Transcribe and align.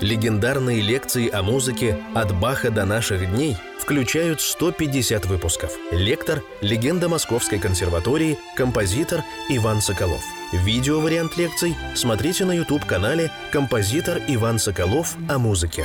Легендарные 0.00 0.80
лекции 0.80 1.28
о 1.28 1.42
музыке 1.42 2.02
«От 2.14 2.34
Баха 2.40 2.70
до 2.70 2.86
наших 2.86 3.30
дней» 3.34 3.58
включают 3.78 4.40
150 4.40 5.26
выпусков. 5.26 5.72
Лектор– 5.92 6.42
легенда 6.62 7.10
Московской 7.10 7.58
консерватории, 7.58 8.38
композитор 8.56 9.20
Иван 9.50 9.82
Соколов. 9.82 10.22
Видео-вариант 10.54 11.36
лекций 11.36 11.76
смотрите 11.94 12.46
на 12.46 12.52
YouTube-канале 12.52 13.30
«Композитор 13.52 14.22
Иван 14.26 14.58
Соколов 14.58 15.18
о 15.28 15.38
музыке». 15.38 15.84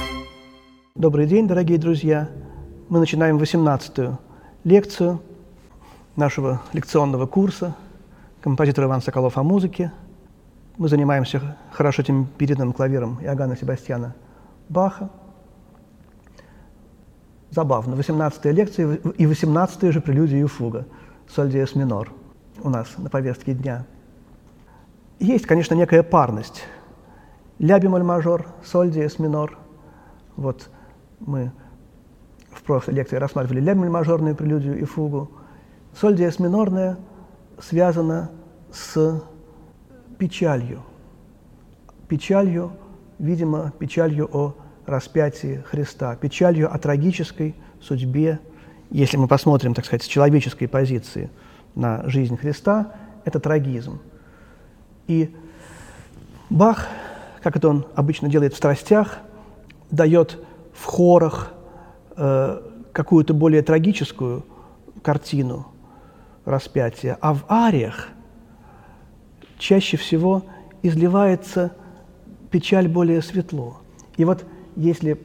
Добрый 0.95 1.27
день, 1.27 1.45
дорогие 1.45 1.77
друзья! 1.77 2.29
Мы 2.87 2.99
начинаем 2.99 3.37
18-ю 3.37 4.17
лекцию 4.63 5.21
нашего 6.15 6.61
лекционного 6.71 7.25
курса 7.25 7.75
«Композитор 8.39 8.85
Иван 8.85 9.01
Соколов 9.01 9.37
о 9.37 9.43
музыке». 9.43 9.91
Мы 10.77 10.89
занимаемся 10.89 11.57
хорошо 11.71 12.03
темперированным 12.03 12.73
клавиром 12.73 13.19
Иоганна 13.21 13.55
Себастьяна 13.55 14.13
Баха. 14.67 15.09
Забавно, 17.49 17.95
18-я 17.95 18.51
лекция 18.51 18.95
и 18.95 19.25
18-я 19.25 19.91
же 19.93 20.01
прелюдия 20.01 20.43
и 20.43 20.45
фуга, 20.45 20.85
соль 21.29 21.49
диез 21.49 21.75
минор 21.75 22.11
у 22.61 22.69
нас 22.69 22.97
на 22.97 23.09
повестке 23.09 23.53
дня. 23.53 23.85
Есть, 25.19 25.45
конечно, 25.45 25.75
некая 25.75 26.03
парность. 26.03 26.63
Ля 27.59 27.79
бемоль 27.79 28.03
мажор, 28.03 28.47
соль 28.65 28.91
диез 28.91 29.17
минор. 29.17 29.57
Вот 30.35 30.69
мы 31.21 31.53
в 32.51 32.63
прошлой 32.63 32.95
лекции 32.95 33.15
рассматривали 33.15 33.61
ля 33.61 33.73
бемоль 33.73 33.89
мажорную 33.89 34.35
прелюдию 34.35 34.77
и 34.77 34.83
фугу. 34.83 35.31
Соль 35.97 36.17
диез 36.17 36.39
минорная 36.39 36.97
связана 37.59 38.31
с 38.73 39.23
печалью. 40.17 40.83
Печалью, 42.07 42.71
видимо, 43.19 43.73
печалью 43.77 44.29
о 44.31 44.55
распятии 44.85 45.63
Христа, 45.67 46.15
печалью 46.15 46.73
о 46.73 46.77
трагической 46.77 47.55
судьбе, 47.81 48.39
если 48.91 49.17
мы 49.17 49.27
посмотрим, 49.27 49.73
так 49.73 49.85
сказать, 49.85 50.03
с 50.03 50.07
человеческой 50.07 50.67
позиции 50.67 51.29
на 51.73 52.07
жизнь 52.07 52.37
Христа, 52.37 52.93
это 53.23 53.39
трагизм. 53.39 53.99
И 55.07 55.35
Бах, 56.49 56.87
как 57.41 57.55
это 57.55 57.69
он 57.69 57.85
обычно 57.95 58.29
делает 58.29 58.53
в 58.53 58.57
страстях, 58.57 59.17
дает 59.89 60.39
в 60.73 60.85
хорах 60.85 61.51
э, 62.15 62.61
какую-то 62.91 63.33
более 63.33 63.61
трагическую 63.61 64.45
картину 65.01 65.67
распятия, 66.45 67.17
а 67.21 67.33
в 67.33 67.45
ариях 67.49 68.09
чаще 69.57 69.97
всего 69.97 70.43
изливается 70.81 71.73
печаль 72.51 72.87
более 72.87 73.21
светло. 73.21 73.77
И 74.17 74.25
вот 74.25 74.45
если 74.75 75.19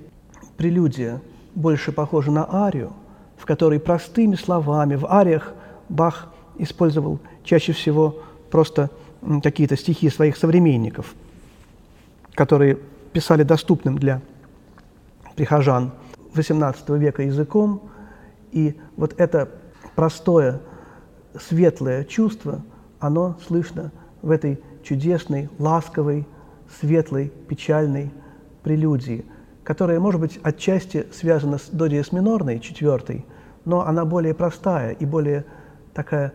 прелюдия 0.56 1.20
больше 1.54 1.92
похожа 1.92 2.30
на 2.30 2.46
арию, 2.66 2.92
в 3.36 3.46
которой 3.46 3.80
простыми 3.80 4.36
словами, 4.36 4.94
в 4.96 5.06
ариях 5.06 5.54
Бах 5.88 6.32
использовал 6.58 7.18
чаще 7.42 7.72
всего 7.72 8.22
просто 8.50 8.90
какие-то 9.42 9.76
стихи 9.76 10.08
своих 10.08 10.36
современников, 10.36 11.14
которые 12.34 12.78
писали 13.12 13.42
доступным 13.42 13.98
для 13.98 14.20
прихожан 15.36 15.92
XVIII 16.34 16.98
века 16.98 17.22
языком, 17.22 17.82
и 18.52 18.76
вот 18.96 19.14
это 19.18 19.48
простое, 19.94 20.60
светлое 21.38 22.04
чувство, 22.04 22.62
оно 22.98 23.38
слышно 23.46 23.92
в 24.22 24.30
этой 24.30 24.60
чудесной, 24.82 25.48
ласковой, 25.58 26.26
светлой, 26.80 27.32
печальной 27.48 28.10
прелюдии, 28.62 29.24
которая, 29.64 30.00
может 30.00 30.20
быть, 30.20 30.38
отчасти 30.42 31.06
связана 31.12 31.58
с 31.58 31.68
до 31.68 31.86
диез 31.86 32.12
минорной, 32.12 32.60
четвертой, 32.60 33.24
но 33.64 33.86
она 33.86 34.04
более 34.04 34.34
простая 34.34 34.92
и 34.92 35.04
более 35.04 35.44
такая 35.94 36.32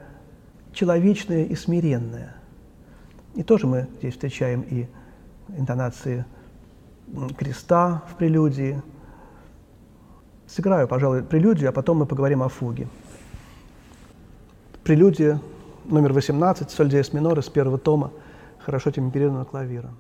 человечная 0.74 1.46
и 1.46 1.56
смиренная. 1.56 2.36
И 3.36 3.44
тоже 3.44 3.68
мы 3.68 3.88
здесь 4.00 4.14
встречаем 4.14 4.62
и 4.62 4.88
интонации 5.58 6.26
креста 7.38 8.04
в 8.10 8.16
прелюдии. 8.16 8.82
Сыграю, 10.48 10.88
пожалуй, 10.88 11.24
прелюдию, 11.24 11.70
а 11.70 11.72
потом 11.72 11.98
мы 12.00 12.06
поговорим 12.06 12.44
о 12.44 12.50
фуге. 12.50 12.88
Прелюдия 14.84 15.40
номер 15.90 16.14
18, 16.14 16.70
соль 16.70 16.90
диез 16.90 17.14
минор 17.14 17.40
из 17.40 17.50
первого 17.50 17.78
тома, 17.78 18.12
хорошо 18.60 18.92
темперированного 18.92 19.46
клавира. 19.46 19.92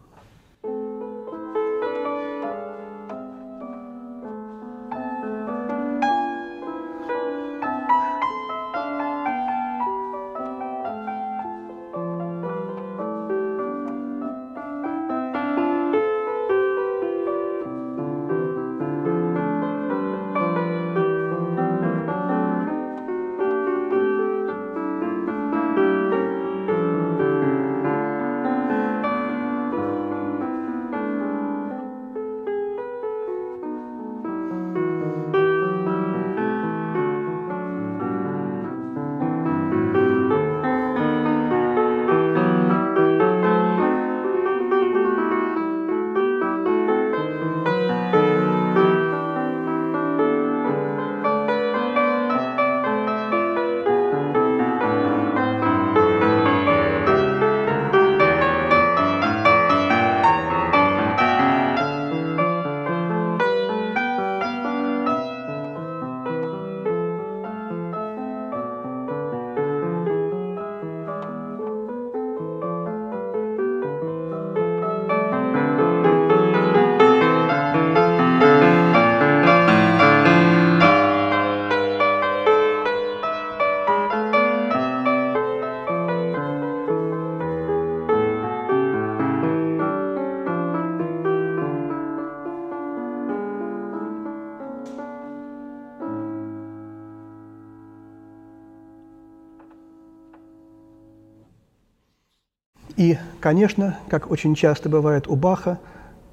Конечно, 103.45 103.99
как 104.09 104.31
очень 104.31 104.55
часто 104.55 104.89
бывает 104.89 105.27
у 105.27 105.35
Баха, 105.35 105.77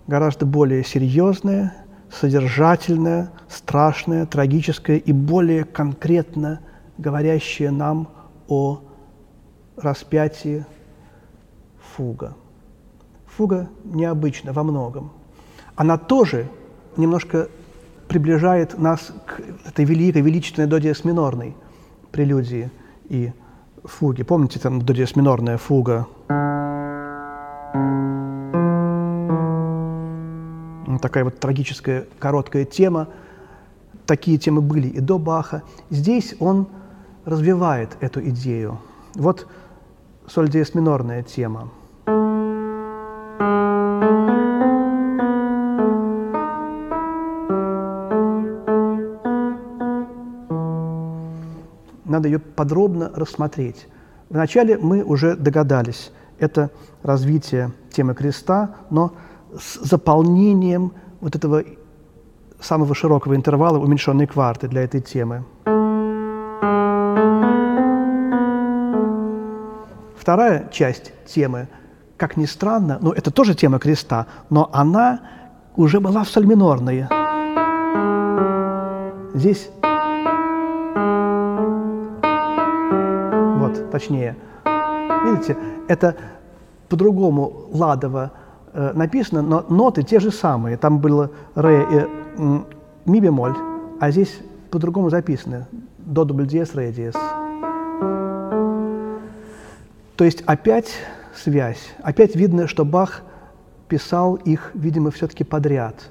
гораздо 0.07 0.47
более 0.47 0.83
серьезное, 0.83 1.75
содержательное, 2.11 3.31
страшное, 3.51 4.25
трагическое 4.25 4.97
и 4.97 5.13
более 5.13 5.65
конкретно 5.65 6.61
говорящее 6.97 7.71
нам 7.71 8.09
о 8.49 8.81
распятии 9.77 10.65
фуга. 11.95 12.35
Фуга 13.27 13.69
необычна 13.85 14.55
во 14.55 14.63
многом. 14.63 15.13
Она 15.77 15.99
тоже 15.99 16.49
немножко 16.97 17.49
приближает 18.09 18.79
нас 18.79 19.13
к 19.27 19.69
этой 19.69 19.85
великой, 19.85 20.23
величественной 20.23 20.67
до 20.67 20.79
минорной 21.05 21.55
прелюдии 22.11 22.71
и 23.11 23.33
фуги. 23.85 24.23
Помните, 24.23 24.59
там 24.59 24.81
до 24.81 24.95
минорная 25.15 25.59
фуга? 25.59 26.07
такая 31.03 31.25
вот 31.25 31.39
трагическая 31.39 32.07
короткая 32.19 32.65
тема. 32.65 33.09
Такие 34.07 34.39
темы 34.39 34.63
были 34.63 34.89
и 34.89 35.01
до 35.01 35.19
Баха. 35.19 35.63
Здесь 35.91 36.35
он 36.39 36.69
развивает 37.25 37.97
эту 38.01 38.27
идею. 38.29 38.79
Вот 39.15 39.47
соль 40.27 40.49
диез 40.49 40.75
минорная 40.75 41.23
тема. 41.23 41.69
Надо 52.05 52.29
ее 52.29 52.39
подробно 52.39 53.11
рассмотреть. 53.15 53.89
Вначале 54.29 54.79
мы 54.79 55.03
уже 55.03 55.35
догадались, 55.35 56.13
это 56.39 56.71
развитие 57.03 57.73
темы 57.91 58.15
креста, 58.15 58.77
но 58.91 59.15
с 59.59 59.81
заполнением 59.83 60.93
вот 61.21 61.37
этого 61.37 61.63
самого 62.61 62.95
широкого 62.95 63.35
интервала 63.35 63.79
уменьшенной 63.79 64.27
кварты 64.27 64.69
для 64.69 64.83
этой 64.83 65.01
темы. 65.01 65.45
Вторая 70.17 70.69
часть 70.71 71.13
темы, 71.27 71.69
как 72.17 72.37
ни 72.37 72.47
странно, 72.47 72.99
ну 73.01 73.11
это 73.11 73.31
тоже 73.31 73.55
тема 73.55 73.79
креста, 73.79 74.27
но 74.51 74.71
она 74.73 75.21
уже 75.77 76.01
была 76.01 76.23
в 76.23 76.29
соль 76.29 76.47
минорной. 76.47 77.07
Здесь 79.35 79.71
вот, 83.59 83.91
точнее. 83.91 84.37
Видите, 85.25 85.57
это 85.89 86.17
по-другому 86.89 87.69
ладово 87.73 88.33
э, 88.73 88.93
написано, 88.95 89.43
но 89.43 89.65
ноты 89.69 90.03
те 90.03 90.21
же 90.21 90.31
самые. 90.31 90.77
Там 90.77 90.99
было 90.99 91.31
ре 91.55 91.83
и 91.83 92.07
ми 93.05 93.21
бемоль, 93.21 93.55
а 94.01 94.11
здесь 94.11 94.39
по-другому 94.71 95.11
записано. 95.11 95.69
До 95.99 96.25
дубль 96.25 96.47
диез, 96.47 96.75
ре 96.75 96.93
диез. 96.93 97.15
То 100.17 100.25
есть 100.25 100.43
опять 100.47 100.95
связь. 101.35 101.95
Опять 102.03 102.37
видно, 102.37 102.69
что 102.69 102.85
Бах 102.85 103.23
писал 103.89 104.37
их, 104.37 104.71
видимо, 104.75 105.11
все-таки 105.11 105.45
подряд. 105.45 106.11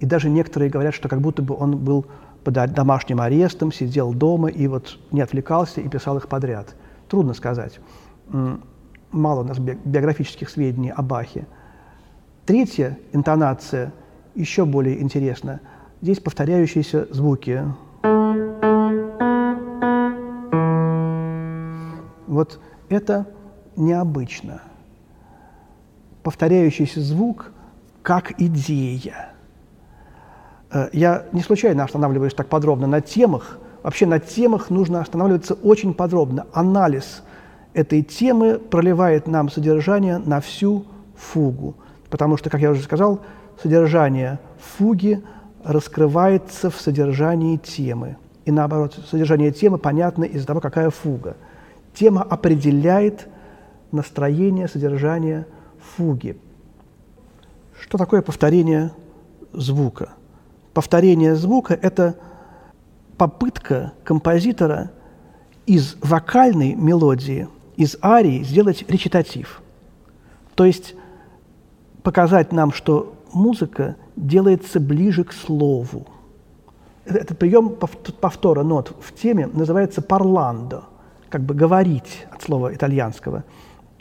И 0.00 0.06
даже 0.06 0.28
некоторые 0.28 0.70
говорят, 0.70 0.94
что 0.94 1.08
как 1.08 1.20
будто 1.20 1.42
бы 1.42 1.54
он 1.54 1.76
был 1.76 2.06
под 2.44 2.54
домашним 2.72 3.20
арестом, 3.20 3.72
сидел 3.72 4.12
дома 4.12 4.48
и 4.48 4.66
вот 4.68 4.98
не 5.10 5.20
отвлекался 5.20 5.80
и 5.80 5.88
писал 5.88 6.16
их 6.16 6.28
подряд. 6.28 6.74
Трудно 7.08 7.34
сказать. 7.34 7.80
Мало 9.10 9.40
у 9.40 9.44
нас 9.44 9.58
биографических 9.58 10.48
сведений 10.48 10.90
о 10.90 11.02
Бахе. 11.02 11.46
Третья 12.46 12.96
интонация 13.12 13.92
еще 14.36 14.64
более 14.66 15.02
интересна. 15.02 15.60
Здесь 16.00 16.20
повторяющиеся 16.20 17.12
звуки. 17.12 17.64
Вот 22.28 22.60
это 22.88 23.26
необычно. 23.74 24.62
Повторяющийся 26.22 27.00
звук 27.00 27.50
как 28.02 28.40
идея. 28.40 29.32
Э, 30.70 30.88
я 30.92 31.24
не 31.32 31.40
случайно 31.40 31.82
останавливаюсь 31.82 32.34
так 32.34 32.46
подробно 32.46 32.86
на 32.86 33.00
темах. 33.00 33.58
Вообще 33.82 34.06
на 34.06 34.20
темах 34.20 34.70
нужно 34.70 35.00
останавливаться 35.00 35.54
очень 35.54 35.94
подробно. 35.94 36.46
Анализ 36.52 37.24
этой 37.74 38.02
темы 38.02 38.60
проливает 38.60 39.26
нам 39.26 39.50
содержание 39.50 40.18
на 40.18 40.40
всю 40.40 40.86
фугу. 41.16 41.74
Потому 42.10 42.36
что, 42.36 42.50
как 42.50 42.60
я 42.60 42.70
уже 42.70 42.82
сказал, 42.82 43.20
содержание 43.62 44.38
фуги 44.58 45.22
раскрывается 45.64 46.70
в 46.70 46.76
содержании 46.76 47.56
темы. 47.56 48.16
И 48.44 48.52
наоборот, 48.52 48.98
содержание 49.10 49.50
темы 49.50 49.78
понятно 49.78 50.24
из-за 50.24 50.46
того, 50.46 50.60
какая 50.60 50.90
фуга– 50.90 51.36
Тема 51.96 52.22
определяет 52.22 53.26
настроение, 53.90 54.68
содержание 54.68 55.46
фуги. 55.96 56.36
Что 57.80 57.96
такое 57.96 58.20
повторение 58.20 58.92
звука? 59.54 60.10
Повторение 60.74 61.34
звука– 61.34 61.72
это 61.82 62.16
попытка 63.16 63.94
композитора 64.04 64.90
из 65.64 65.96
вокальной 66.02 66.74
мелодии, 66.74 67.48
из 67.76 67.96
арии 68.02 68.42
сделать 68.42 68.84
речитатив. 68.90 69.62
То 70.54 70.66
есть 70.66 70.94
показать 72.06 72.52
нам, 72.52 72.72
что 72.72 73.14
музыка 73.32 73.96
делается 74.14 74.78
ближе 74.78 75.24
к 75.24 75.32
слову. 75.32 76.06
Этот 77.04 77.36
прием 77.36 77.70
повтора 78.20 78.62
нот 78.62 78.94
в 79.00 79.12
теме 79.12 79.48
называется 79.48 80.02
«парландо»– 80.02 80.84
как 81.30 81.40
бы 81.40 81.52
говорить 81.52 82.28
от 82.30 82.44
слова 82.44 82.72
итальянского. 82.72 83.42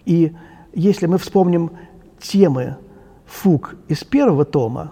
И 0.06 0.36
если 0.72 1.08
мы 1.08 1.18
вспомним 1.18 1.72
темы 2.20 2.78
фуг 3.26 3.74
из 3.88 4.04
первого 4.04 4.46
тома, 4.46 4.92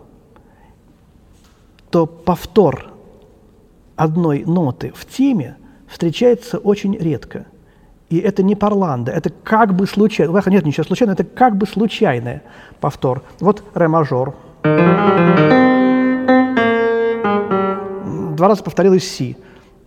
то 1.92 2.08
повтор 2.08 2.94
одной 3.96 4.44
ноты 4.44 4.92
в 4.96 5.06
теме 5.06 5.58
встречается 5.88 6.58
очень 6.58 6.98
редко. 6.98 7.46
И 8.14 8.20
это 8.20 8.44
не 8.44 8.54
парланда, 8.54 9.12
это 9.12 9.32
как 9.32 9.74
бы 9.74 9.88
случайно. 9.88 10.40
Нет 10.46 10.68
ничего 10.68 10.84
случайного, 10.84 11.20
это 11.20 11.24
как 11.24 11.56
бы 11.56 11.66
случайный 11.66 12.42
повтор. 12.80 13.24
Вот 13.40 13.64
ре 13.74 13.88
мажор. 13.88 14.36
Два 18.36 18.48
раза 18.48 18.64
повторилось 18.64 19.04
си. 19.04 19.36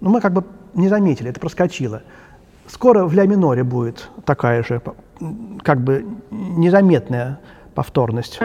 Но 0.01 0.11
мы 0.11 0.21
как 0.21 0.33
бы 0.33 0.43
не 0.75 0.89
заметили, 0.89 1.31
это 1.31 1.39
проскочило. 1.39 2.03
Скоро 2.67 3.05
в 3.05 3.15
ля 3.15 3.27
миноре 3.27 3.63
будет 3.63 4.11
такая 4.25 4.65
же, 4.65 4.83
как 5.63 5.81
бы 5.81 6.05
незаметная 6.33 7.39
повторность. 7.77 8.41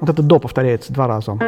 Вот 0.00 0.10
это 0.10 0.22
до 0.22 0.38
повторяется 0.38 0.92
два 0.92 1.06
раза. 1.06 1.38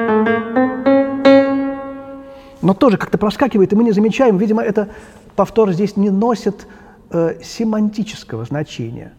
Но 2.63 2.75
тоже 2.75 2.97
как-то 2.97 3.19
проскакивает, 3.19 3.73
и 3.73 3.77
мы 3.77 3.85
не 3.85 3.93
замечаем. 3.93 4.39
Видимо, 4.39 4.63
это 4.63 4.89
повтор 5.35 5.73
здесь 5.73 5.97
не 5.97 6.11
носит 6.11 6.67
э, 7.11 7.41
семантического 7.43 8.45
значения, 8.45 9.13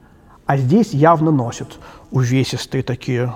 а 0.45 0.57
здесь 0.57 0.94
явно 0.94 1.31
носит 1.31 1.78
увесистые 2.12 2.84
такие. 2.84 3.34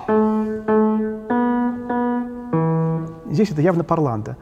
Здесь 3.30 3.50
это 3.50 3.60
явно 3.60 3.84
парланда. 3.84 4.36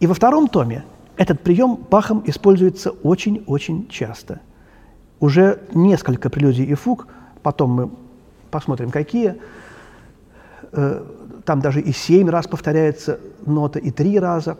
И 0.00 0.06
во 0.08 0.14
втором 0.14 0.48
томе 0.48 0.84
этот 1.16 1.40
прием 1.40 1.76
Бахом 1.76 2.24
используется 2.26 2.90
очень-очень 2.90 3.88
часто. 3.88 4.40
Уже 5.20 5.60
несколько 5.72 6.30
прелюдий 6.30 6.64
и 6.64 6.74
фуг, 6.74 7.06
потом 7.42 7.70
мы 7.70 7.90
посмотрим, 8.50 8.90
какие. 8.90 9.36
Э, 10.72 11.04
там 11.44 11.60
даже 11.60 11.80
и 11.80 11.92
семь 11.92 12.28
раз 12.28 12.48
повторяется 12.48 13.20
нота, 13.46 13.78
и 13.78 13.92
три 13.92 14.18
раза. 14.18 14.58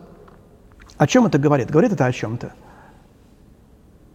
О 0.97 1.07
чем 1.07 1.25
это 1.25 1.39
говорит? 1.39 1.71
Говорит 1.71 1.91
это 1.91 2.05
о 2.05 2.11
чем-то. 2.11 2.53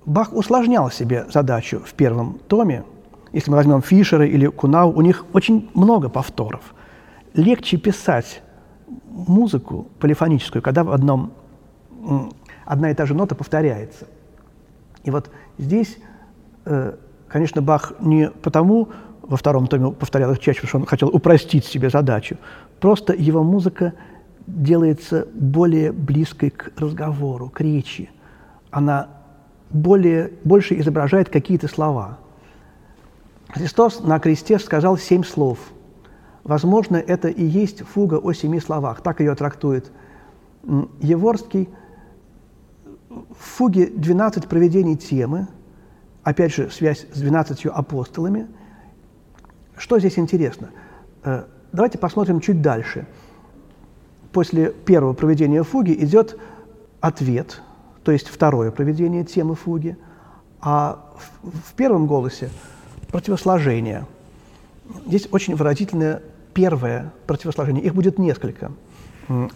Бах 0.07 0.33
усложнял 0.33 0.91
себе 0.91 1.27
задачу 1.33 1.81
в 1.85 1.93
первом 1.95 2.39
томе. 2.49 2.85
Если 3.33 3.51
мы 3.51 3.57
возьмем 3.57 3.83
Фишера 3.83 4.27
или 4.27 4.47
Кунау, 4.47 4.91
у 4.91 5.03
них 5.03 5.27
очень 5.33 5.69
много 5.75 6.09
повторов. 6.09 6.75
Легче 7.35 7.77
писать 7.77 8.43
музыку 9.07 9.89
полифоническую, 9.99 10.63
когда 10.63 10.83
в 10.85 10.93
одном, 10.93 11.33
одна 12.65 12.91
и 12.91 12.95
та 12.95 13.05
же 13.05 13.15
нота 13.15 13.35
повторяется. 13.35 14.07
И 15.05 15.11
вот 15.11 15.31
здесь, 15.59 15.99
э, 16.65 16.95
конечно, 17.29 17.61
Бах 17.61 17.93
не 18.01 18.31
потому 18.31 18.89
во 19.23 19.37
втором 19.37 19.67
томе 19.67 19.93
повторял 19.93 20.33
их 20.33 20.39
чаще, 20.39 20.61
потому 20.61 20.69
что 20.69 20.79
он 20.79 20.87
хотел 20.87 21.09
упростить 21.09 21.67
себе 21.67 21.91
задачу. 21.91 22.39
Просто 22.81 23.13
его 23.13 23.43
музыка 23.43 23.93
делается 24.49 25.29
более 25.35 25.93
близкой 25.93 26.51
к 26.51 26.73
разговору, 26.77 27.49
к 27.49 27.61
речи. 27.61 28.11
Она 28.71 29.09
более, 29.71 30.33
больше 30.45 30.79
изображает 30.81 31.29
какие-то 31.29 31.69
слова. 31.69 32.19
Христос 33.49 34.03
на 34.03 34.19
кресте 34.19 34.59
сказал 34.59 34.99
семь 34.99 35.25
слов– 35.25 35.59
Возможно, 36.49 36.97
это 36.97 37.29
и 37.29 37.45
есть 37.45 37.83
фуга 37.83 38.15
о 38.15 38.33
семи 38.33 38.59
словах. 38.59 39.03
Так 39.03 39.21
ее 39.21 39.35
трактует 39.35 39.93
Еворский. 41.03 41.69
В 43.11 43.37
фуге 43.39 43.87
12 43.87 44.49
проведений 44.49 44.97
темы, 44.97 45.47
опять 46.23 46.55
же, 46.55 46.71
связь 46.71 47.07
с 47.13 47.21
12 47.21 47.67
апостолами. 47.67 48.47
Что 49.77 49.99
здесь 49.99 50.19
интересно? 50.19 50.71
Э, 51.23 51.45
давайте 51.73 51.99
посмотрим 51.99 52.41
чуть 52.41 52.63
дальше. 52.63 53.07
После 54.39 54.71
первого 54.71 55.15
проведения 55.15 55.65
фуги 55.65 55.91
идет 55.91 56.39
ответ, 57.01 57.61
то 58.05 58.13
есть 58.13 58.29
второе 58.29 58.71
проведение 58.71 59.25
темы 59.25 59.57
фуги, 59.57 59.97
а 60.61 61.13
в, 61.43 61.51
в 61.71 61.75
первом 61.75 62.07
голосе 62.07 62.49
противосложение. 63.09 64.07
Здесь 65.09 65.27
очень 65.33 65.57
выразительное 65.57 66.23
первое 66.55 67.13
противосложение, 67.27 67.83
их 67.83 67.97
будет 67.97 68.21
несколько. 68.21 68.71
Э, 69.29 69.49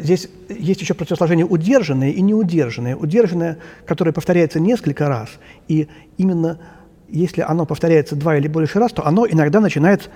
здесь 0.00 0.30
есть 0.48 0.80
еще 0.80 0.94
противосложение 0.94 1.44
удержанное 1.44 2.12
и 2.12 2.22
неудержанное. 2.22 2.96
Удержанное, 2.96 3.58
которое 3.84 4.12
повторяется 4.12 4.58
несколько 4.58 5.06
раз, 5.08 5.28
и 5.68 5.86
именно 6.16 6.58
если 7.10 7.42
оно 7.42 7.66
повторяется 7.66 8.16
два 8.16 8.38
или 8.38 8.48
больше 8.48 8.78
раз, 8.78 8.90
то 8.90 9.06
оно 9.06 9.26
иногда 9.26 9.60
начинает 9.60 10.08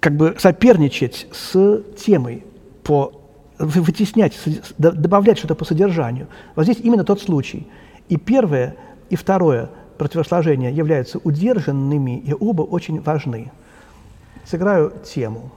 как 0.00 0.16
бы 0.16 0.36
соперничать 0.38 1.26
с 1.32 1.82
темой 1.96 2.44
по 2.82 3.12
вытеснять, 3.58 4.38
добавлять 4.78 5.38
что-то 5.38 5.54
по 5.54 5.64
содержанию. 5.64 6.28
Вот 6.54 6.64
здесь 6.64 6.78
именно 6.80 7.04
тот 7.04 7.20
случай. 7.20 7.66
И 8.08 8.16
первое, 8.16 8.76
и 9.10 9.16
второе 9.16 9.70
противосложение 9.98 10.72
являются 10.72 11.18
удержанными, 11.18 12.18
и 12.18 12.32
оба 12.38 12.62
очень 12.62 13.00
важны. 13.00 13.50
Сыграю 14.44 14.92
тему. 15.04 15.50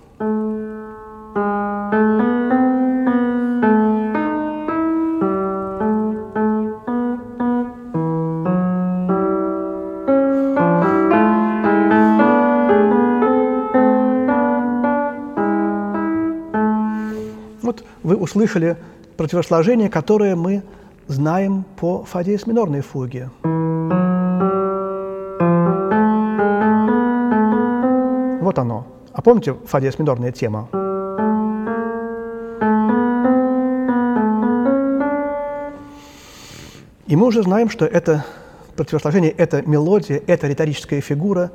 Услышали 18.31 18.77
противосложение, 19.17 19.89
которое 19.89 20.37
мы 20.37 20.63
знаем 21.07 21.65
по 21.75 22.05
фа 22.05 22.23
диез 22.23 22.47
минорной 22.47 22.79
фуге. 22.79 23.29
Вот 28.41 28.57
оно. 28.57 28.87
А 29.11 29.21
помните 29.21 29.53
фа 29.65 29.81
диез 29.81 29.99
минорная 29.99 30.31
тема? 30.31 30.69
И 37.07 37.15
мы 37.17 37.27
уже 37.27 37.43
знаем, 37.43 37.69
что 37.69 37.85
это 37.85 38.23
противосложение, 38.77 39.31
это 39.31 39.61
мелодия, 39.63 40.21
это 40.25 40.47
риторическая 40.47 41.01
фигура 41.01 41.51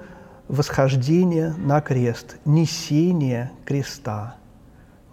восхождения 0.48 1.54
на 1.56 1.80
крест, 1.80 2.36
несения 2.44 3.50
креста. 3.64 4.36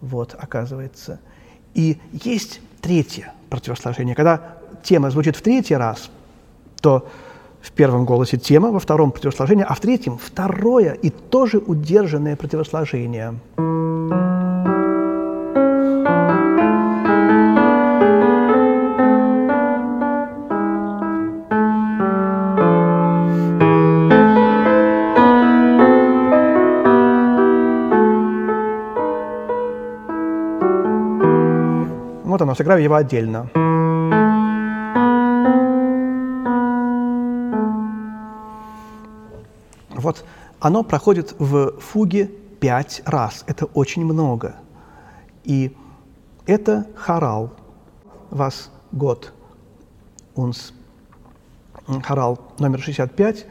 Вот, 0.01 0.35
оказывается– 0.37 1.21
и 1.73 1.97
есть 2.11 2.61
третье 2.81 3.33
противосложение. 3.49 4.15
Когда 4.15 4.57
тема 4.83 5.09
звучит 5.09 5.35
в 5.35 5.41
третий 5.41 5.75
раз, 5.75 6.09
то 6.81 7.07
в 7.61 7.71
первом 7.71 8.05
голосе 8.05 8.37
тема, 8.37 8.71
во 8.71 8.79
втором 8.79 9.11
противосложение, 9.11 9.65
а 9.65 9.73
в 9.73 9.79
третьем 9.79 10.17
второе 10.17 10.93
и 10.93 11.09
тоже 11.09 11.59
удержанное 11.59 12.35
противосложение. 12.35 13.35
Но 32.53 32.55
сыграю 32.55 32.83
его 32.83 32.93
отдельно. 32.93 33.49
Вот 39.95 40.23
оно 40.59 40.83
проходит 40.83 41.33
в 41.39 41.79
фуге 41.79 42.29
пять 42.59 43.01
раз. 43.05 43.43
Это 43.47 43.65
очень 43.65 44.05
много. 44.05 44.57
И 45.43 45.75
это 46.45 46.85
хорал. 46.95 47.53
Вас 48.29 48.69
год 48.91 49.33
унс 50.35 50.73
хорал 52.03 52.39
номер 52.59 52.81
65. 52.81 53.47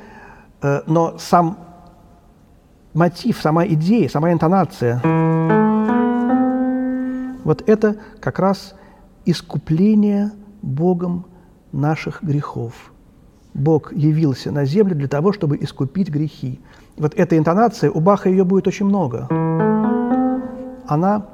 Э, 0.62 0.82
но 0.86 1.18
сам 1.18 1.58
мотив, 2.94 3.40
сама 3.40 3.66
идея, 3.66 4.08
сама 4.08 4.30
интонация, 4.30 5.00
вот 7.44 7.68
это 7.68 7.96
как 8.20 8.38
раз 8.38 8.76
искупление 9.24 10.32
Богом 10.62 11.26
наших 11.72 12.22
грехов. 12.22 12.92
Бог 13.54 13.92
явился 13.92 14.50
на 14.50 14.64
землю 14.64 14.94
для 14.94 15.08
того, 15.08 15.32
чтобы 15.32 15.56
искупить 15.60 16.08
грехи. 16.08 16.60
Вот 16.96 17.14
эта 17.14 17.36
интонация, 17.36 17.90
у 17.90 18.00
Баха 18.00 18.28
ее 18.28 18.44
будет 18.44 18.66
очень 18.66 18.86
много. 18.86 19.26
Она 20.86 21.26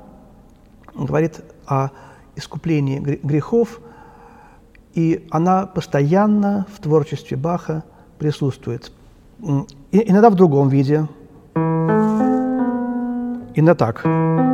говорит 0.94 1.40
о 1.66 1.90
искуплении 2.36 2.98
грехов, 2.98 3.80
и 4.94 5.26
она 5.30 5.66
постоянно 5.66 6.66
в 6.72 6.80
творчестве 6.80 7.36
Баха 7.36 7.84
присутствует. 8.18 8.92
И 9.92 10.10
иногда 10.10 10.30
в 10.30 10.34
другом 10.34 10.68
виде, 10.68 11.06
иногда 13.54 13.74
так 13.74 14.47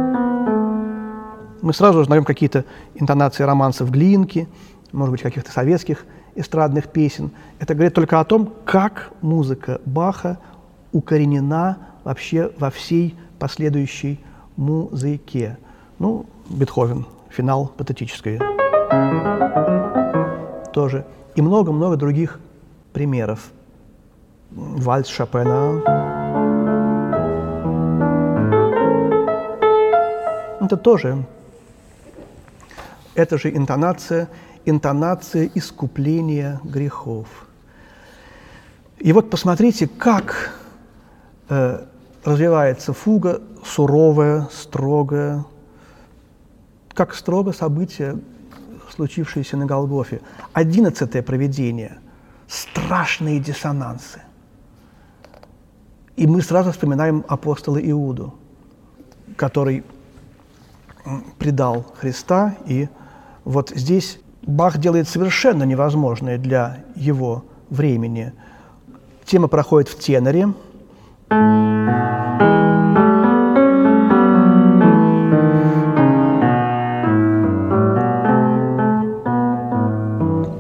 мы 1.65 1.73
сразу 1.73 2.01
узнаем 2.01 2.27
какие-то 2.27 2.67
интонации 2.95 3.43
романсов 3.43 3.91
Глинки, 3.91 4.47
может 4.93 5.13
быть, 5.13 5.23
каких-то 5.23 5.51
советских 5.51 6.05
эстрадных 6.35 6.89
песен. 6.89 7.31
Это 7.59 7.73
говорит 7.73 7.95
только 7.95 8.21
о 8.21 8.25
том, 8.25 8.53
как 8.67 9.13
музыка 9.23 9.81
Баха 9.87 10.39
укоренена 10.93 11.79
вообще 12.05 12.53
во 12.59 12.71
всей 12.71 13.17
последующей 13.39 14.21
музыке. 14.57 15.57
Ну, 15.99 16.27
Бетховен, 16.51 17.07
финал 17.31 17.73
патетической. 17.75 18.39
Тоже. 20.75 21.07
И 21.35 21.41
много-много 21.41 21.97
других 21.97 22.41
примеров. 22.93 23.53
Вальс 24.51 25.09
Шопена. 25.09 25.81
Это 30.61 30.77
тоже 30.77 31.25
это 33.15 33.39
же 33.39 33.55
интонация, 33.55 34.29
интонация 34.65 35.51
искупления 35.55 36.61
грехов. 36.65 37.29
И 38.99 39.13
вот 39.13 39.31
посмотрите, 39.31 39.87
как 39.87 40.53
э, 41.49 41.85
развивается 42.25 42.93
фуга 42.93 43.43
суровая, 43.65 44.49
строгая, 44.53 45.45
как 46.95 47.15
строго 47.15 47.53
событие, 47.53 48.19
случившееся 48.91 49.57
на 49.57 49.67
Голгофе. 49.67 50.21
Одиннадцатое 50.53 51.23
проведение, 51.23 51.99
страшные 52.47 53.41
диссонансы. 53.41 54.23
И 56.17 56.27
мы 56.27 56.43
сразу 56.43 56.71
вспоминаем 56.71 57.25
апостола 57.27 57.79
Иуду, 57.91 58.35
который 59.37 59.85
предал 61.39 61.85
Христа 61.97 62.57
и 62.67 62.89
вот 63.45 63.71
здесь 63.71 64.19
Бах 64.43 64.79
делает 64.79 65.09
совершенно 65.09 65.63
невозможное 65.65 66.37
для 66.39 66.85
его 66.95 67.45
времени. 67.71 68.33
Тема 69.25 69.49
проходит 69.49 69.89
в 69.89 69.99
теноре. 69.99 70.49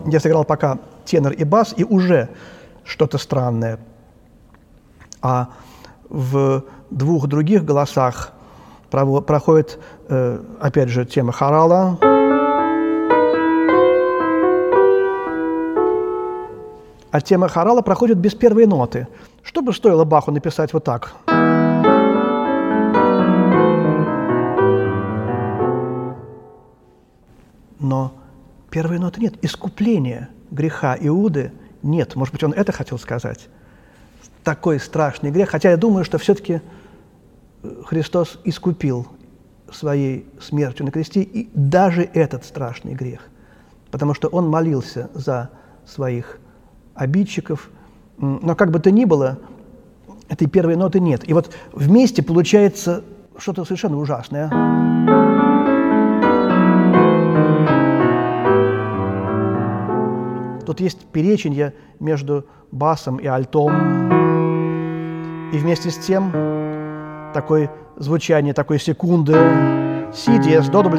Я 0.06 0.20
сыграл 0.20 0.44
пока 0.44 0.78
тенор 1.04 1.32
и 1.32 1.44
бас, 1.44 1.74
и 1.76 1.84
уже 1.84 2.30
что-то 2.84 3.18
странное. 3.18 3.80
А 5.20 5.48
в 6.08 6.64
двух 6.90 7.26
других 7.26 7.64
голосах 7.64 8.32
проходит, 8.90 9.78
э, 10.08 10.40
опять 10.60 10.88
же, 10.88 11.04
тема 11.04 11.32
хорала. 11.32 11.98
А 17.14 17.20
тема 17.20 17.46
хорала 17.46 17.80
проходит 17.80 18.18
без 18.18 18.34
первой 18.34 18.66
ноты. 18.66 19.06
Что 19.44 19.62
бы 19.62 19.72
стоило 19.72 20.04
Баху 20.04 20.32
написать 20.32 20.72
вот 20.72 20.82
так? 20.82 21.14
Но 27.78 28.12
первой 28.68 28.98
ноты 28.98 29.20
нет. 29.20 29.34
Искупления 29.42 30.28
греха 30.50 30.96
Иуды 31.00 31.52
нет. 31.84 32.16
Может 32.16 32.34
быть, 32.34 32.42
он 32.42 32.52
это 32.52 32.72
хотел 32.72 32.98
сказать? 32.98 33.48
Такой 34.42 34.80
страшный 34.80 35.30
грех. 35.30 35.50
Хотя 35.50 35.70
я 35.70 35.76
думаю, 35.76 36.04
что 36.04 36.18
все-таки 36.18 36.62
Христос 37.84 38.40
искупил 38.42 39.06
своей 39.70 40.26
смертью 40.40 40.84
на 40.84 40.90
кресте 40.90 41.22
и 41.22 41.48
даже 41.54 42.02
этот 42.02 42.44
страшный 42.44 42.94
грех. 42.94 43.20
Потому 43.92 44.14
что 44.14 44.26
он 44.26 44.48
молился 44.48 45.10
за 45.14 45.50
своих 45.86 46.40
обидчиков. 46.94 47.70
Но 48.18 48.54
как 48.54 48.70
бы 48.70 48.78
то 48.78 48.90
ни 48.90 49.04
было, 49.04 49.38
этой 50.28 50.48
первой 50.48 50.76
ноты 50.76 51.00
нет. 51.00 51.28
И 51.28 51.32
вот 51.32 51.54
вместе 51.72 52.22
получается 52.22 53.02
что-то 53.36 53.64
совершенно 53.64 53.98
ужасное. 53.98 54.48
Тут 60.64 60.80
есть 60.80 61.04
переченье 61.06 61.74
между 62.00 62.46
басом 62.72 63.16
и 63.16 63.26
альтом. 63.26 63.72
И 65.52 65.58
вместе 65.58 65.90
с 65.90 65.98
тем 65.98 66.32
такое 67.32 67.70
звучание 67.96 68.54
такой 68.54 68.80
секунды, 68.80 69.34
си 70.12 70.38
диез, 70.38 70.68
до, 70.68 70.82
дубль. 70.82 70.98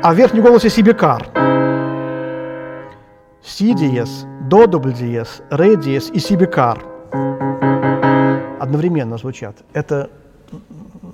А 0.00 0.12
в 0.12 0.16
верхнем 0.16 0.42
голосе 0.42 0.70
си 0.70 0.82
бикар. 0.82 1.47
Си 3.48 3.74
диез, 3.74 4.26
до, 4.50 4.66
диез, 4.66 5.42
ре 5.50 5.76
диез 5.76 6.10
и 6.14 6.20
си 6.20 6.36
бикар. 6.36 6.84
Одновременно 8.60 9.16
звучат. 9.18 9.64
Это 9.72 10.10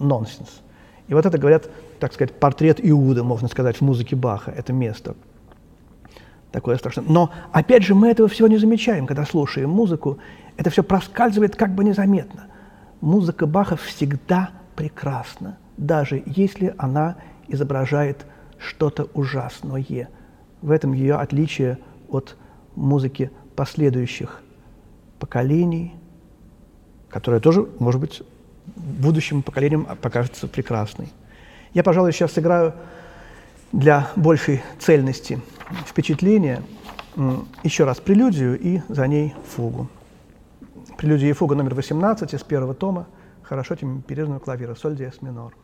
нонсенс. 0.00 0.62
И 1.06 1.14
вот 1.14 1.26
это, 1.26 1.38
говорят, 1.38 1.70
так 2.00 2.12
сказать, 2.12 2.32
портрет 2.40 2.80
Иуда, 2.82 3.22
можно 3.22 3.46
сказать, 3.46 3.76
в 3.76 3.82
музыке 3.82 4.16
Баха, 4.16 4.50
это 4.50 4.72
место. 4.72 5.14
Такое 6.50 6.76
страшное. 6.76 7.04
Но, 7.08 7.30
опять 7.52 7.84
же, 7.84 7.94
мы 7.94 8.08
этого 8.08 8.28
всего 8.28 8.48
не 8.48 8.58
замечаем, 8.58 9.06
когда 9.06 9.24
слушаем 9.24 9.70
музыку. 9.70 10.18
Это 10.56 10.70
все 10.70 10.82
проскальзывает 10.82 11.54
как 11.54 11.72
бы 11.72 11.84
незаметно. 11.84 12.46
Музыка 13.00 13.46
Баха 13.46 13.76
всегда 13.76 14.50
прекрасна, 14.74 15.56
даже 15.76 16.20
если 16.26 16.74
она 16.78 17.14
изображает 17.46 18.26
что-то 18.58 19.08
ужасное. 19.14 20.08
В 20.62 20.70
этом 20.72 20.94
ее 20.94 21.14
отличие 21.14 21.78
от 22.08 22.36
музыки 22.74 23.30
последующих 23.56 24.40
поколений, 25.18 25.94
которая 27.08 27.40
тоже, 27.40 27.68
может 27.78 28.00
быть, 28.00 28.22
будущим 28.66 29.42
поколениям 29.42 29.86
покажется 30.00 30.48
прекрасной. 30.48 31.12
Я, 31.72 31.82
пожалуй, 31.82 32.12
сейчас 32.12 32.32
сыграю 32.32 32.74
для 33.72 34.08
большей 34.16 34.62
цельности 34.78 35.40
впечатления 35.86 36.62
еще 37.62 37.84
раз 37.84 38.00
прелюдию 38.00 38.58
и 38.58 38.80
за 38.88 39.06
ней 39.06 39.34
фугу. 39.54 39.88
Прелюдия 40.96 41.30
и 41.30 41.32
фуга 41.32 41.54
номер 41.54 41.74
18 41.74 42.34
из 42.34 42.42
первого 42.42 42.74
тома 42.74 43.06
«Хорошо 43.42 43.76
темперированного 43.76 44.40
клавира» 44.40 44.74
соль 44.74 44.96
диез 44.96 45.20
минор. 45.22 45.54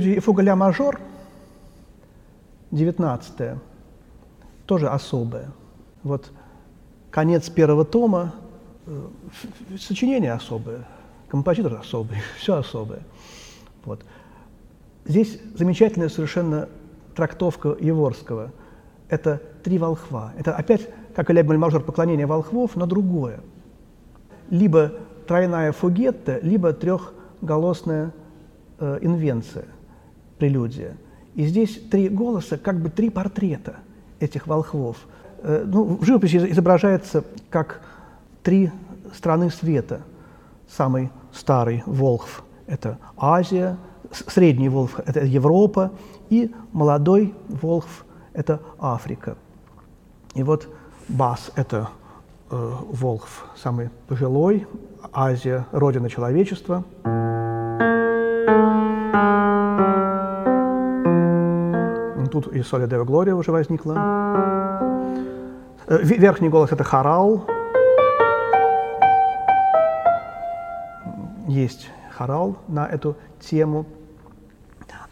Прелюдия 0.00 0.16
и 0.16 0.20
фуга 0.20 0.40
ля 0.42 0.56
мажор, 0.56 0.98
19 2.70 3.58
тоже 4.64 4.88
особая. 4.88 5.50
Вот 6.02 6.32
конец 7.10 7.50
первого 7.50 7.84
тома, 7.84 8.32
э, 8.86 9.08
сочинение 9.78 10.32
особое, 10.32 10.86
композитор 11.28 11.74
особый, 11.74 12.16
все 12.38 12.56
особое. 12.56 13.00
Вот. 13.84 14.02
Здесь 15.04 15.38
замечательная 15.54 16.08
совершенно 16.08 16.70
трактовка 17.14 17.76
Еворского. 17.78 18.52
Это 19.10 19.42
три 19.62 19.76
волхва. 19.76 20.32
Это 20.38 20.56
опять, 20.56 20.88
как 21.14 21.28
и 21.28 21.34
Лебель 21.34 21.58
мажор, 21.58 21.82
поклонение 21.82 22.24
волхвов, 22.24 22.74
но 22.74 22.86
другое. 22.86 23.40
Либо 24.48 24.92
тройная 25.26 25.72
фугетта, 25.72 26.38
либо 26.40 26.72
трехголосная 26.72 28.12
э, 28.78 28.98
инвенция, 29.02 29.66
прелюдия. 30.40 30.96
И 31.34 31.46
здесь 31.46 31.80
три 31.90 32.08
голоса, 32.08 32.58
как 32.58 32.80
бы 32.80 32.88
три 32.88 33.10
портрета 33.10 33.76
этих 34.18 34.46
волхвов. 34.46 34.96
Э, 35.42 35.64
ну, 35.66 35.96
в 35.96 36.04
живописи 36.04 36.36
изображается 36.36 37.24
как 37.50 37.82
три 38.42 38.70
страны 39.14 39.50
света. 39.50 40.00
Самый 40.68 41.10
старый 41.32 41.82
волхв– 41.86 42.42
это 42.66 42.98
Азия– 43.16 43.76
средний 44.10 44.68
волхв– 44.68 45.00
это 45.06 45.24
Европа, 45.24 45.92
и 46.30 46.50
молодой 46.72 47.34
волхв– 47.48 48.04
это 48.32 48.60
Африка. 48.78 49.36
И 50.34 50.42
вот 50.42 50.68
Бас– 51.08 51.50
это 51.56 51.88
э, 52.50 52.72
волхв 52.90 53.46
самый 53.56 53.90
пожилой, 54.08 54.66
Азия– 55.12 55.66
родина 55.72 56.08
человечества. 56.08 56.84
Тут 62.30 62.46
и 62.48 62.62
Соли 62.62 62.86
Дева 62.86 63.04
Глория 63.04 63.34
уже 63.34 63.52
возникла. 63.52 63.94
Верхний 65.88 66.48
голос– 66.48 66.70
это 66.72 66.84
хорал. 66.84 67.46
Есть 71.48 71.90
хорал 72.16 72.56
на 72.68 72.86
эту 72.86 73.16
тему– 73.40 73.86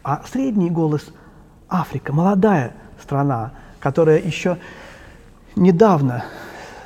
а 0.03 0.21
средний 0.25 0.69
голос– 0.69 1.05
Африка, 1.69 2.13
молодая 2.13 2.73
страна, 3.01 3.51
которая 3.79 4.19
еще 4.19 4.57
недавно 5.55 6.23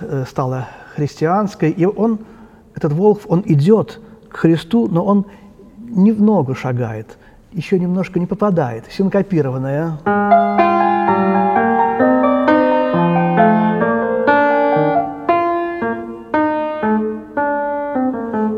э, 0.02 0.26
стала 0.28 0.68
христианской, 0.96 1.72
и 1.72 1.86
он, 1.86 2.20
этот 2.76 2.92
Волхв, 2.92 3.26
он 3.30 3.44
идет 3.46 4.02
к 4.30 4.38
Христу, 4.38 4.90
но 4.90 5.06
он 5.06 5.26
не 5.78 6.12
в 6.12 6.22
ногу 6.22 6.54
шагает, 6.54 7.18
еще 7.54 7.80
немножко 7.80 8.20
не 8.20 8.26
попадает, 8.26 8.86
синкопированная. 8.92 10.00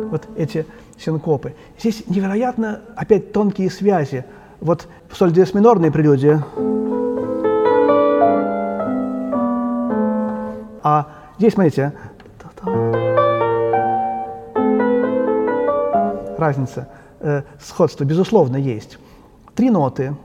Вот 0.09 0.23
эти 0.37 0.65
синкопы. 0.97 1.53
Здесь 1.77 2.03
невероятно 2.07 2.81
опять 2.95 3.31
тонкие 3.31 3.69
связи– 3.69 4.25
вот 4.65 4.87
соль 5.11 5.31
диез 5.31 5.53
минорная 5.53 5.91
прелюдия. 5.91 6.43
А 10.81 11.07
здесь, 11.37 11.53
смотрите, 11.53 11.93
разница, 16.37 16.87
э, 17.25 17.43
сходство, 17.59 18.03
безусловно, 18.03 18.55
есть. 18.57 18.99
Три 19.55 19.69
ноты. 19.69 20.15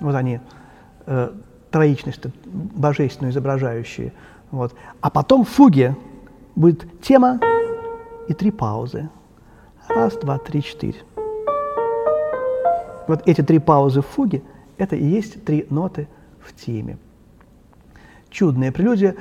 Вот 0.00 0.14
они, 0.14 0.40
э, 1.06 1.30
троичность, 1.70 2.20
божественную 2.44 3.32
изображающие. 3.32 4.12
Вот. 4.50 4.74
А 5.00 5.10
потом 5.10 5.44
в 5.44 5.50
фуге 5.50 5.96
будет 6.56 7.00
тема 7.02 7.38
и 8.28 8.34
три 8.34 8.50
паузы. 8.50 9.08
Раз, 9.88 10.14
два, 10.14 10.38
три, 10.38 10.62
четыре. 10.62 10.98
Вот 13.06 13.22
эти 13.26 13.42
три 13.42 13.58
паузы 13.58 14.00
в 14.00 14.06
фуге– 14.06 14.42
это 14.78 14.96
и 14.96 15.04
есть 15.04 15.44
три 15.44 15.66
ноты 15.68 16.08
в 16.40 16.54
теме. 16.54 16.96
Чудная 18.30 18.72
прелюдия. 18.72 19.16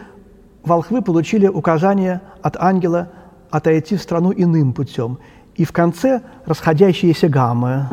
Волхвы 0.63 1.02
получили 1.02 1.48
указание 1.48 2.22
от 2.42 2.56
ангела 2.58 3.10
отойти 3.51 3.95
в 3.95 4.01
страну 4.01 4.33
иным 4.35 4.73
путем. 4.73 5.19
И 5.55 5.65
в 5.65 5.71
конце 5.71 6.21
расходящиеся 6.45 7.27
гаммы. 7.27 7.88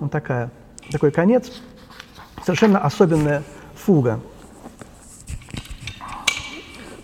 Вот 0.00 0.12
такая, 0.12 0.50
такой 0.92 1.10
конец. 1.10 1.50
Совершенно 2.44 2.78
особенная 2.78 3.42
фуга. 3.74 4.20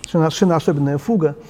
Совершенно, 0.03 0.31
совершенно 0.31 0.57
особенная 0.57 0.99
фуга– 0.99 1.37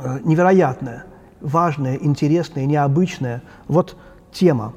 Э, 0.00 0.20
невероятная, 0.22 1.04
важная, 1.40 1.96
интересная, 1.96 2.66
необычная. 2.66 3.42
Вот 3.66 3.96
тема. 4.32 4.72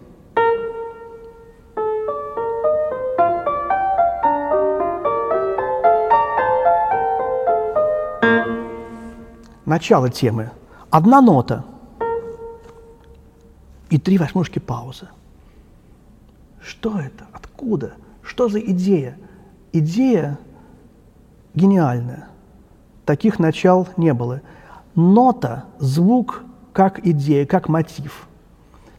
Начало 9.72 10.10
темы. 10.10 10.52
Одна 10.90 11.22
нота 11.22 11.64
и 13.90 13.98
три 13.98 14.18
восьмушки 14.18 14.60
паузы. 14.60 15.08
Что 16.62 17.00
это? 17.00 17.26
Откуда? 17.32 17.94
Что 18.22 18.50
за 18.50 18.60
идея? 18.60 19.18
Идея 19.72 20.38
гениальная. 21.54 22.28
Таких 23.06 23.40
начал 23.40 23.88
не 23.96 24.14
было 24.14 24.42
нота, 24.94 25.64
звук 25.80 26.44
как 26.74 27.00
идея, 27.08 27.46
как 27.46 27.70
мотив. 27.70 28.28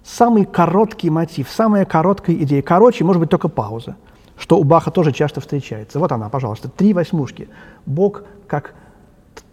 Самый 0.02 0.46
короткий 0.46 1.10
мотив, 1.10 1.50
самая 1.50 1.84
короткая 1.84 2.36
идея. 2.36 2.62
Короче, 2.62 3.04
может 3.04 3.20
быть, 3.20 3.28
только 3.28 3.48
пауза, 3.48 3.96
что 4.38 4.56
у 4.56 4.64
Баха 4.64 4.90
тоже 4.90 5.12
часто 5.12 5.42
встречается. 5.42 5.98
Вот 5.98 6.10
она, 6.12 6.30
пожалуйста, 6.30 6.70
три 6.70 6.94
восьмушки. 6.94 7.50
Бог 7.84 8.22
как 8.46 8.74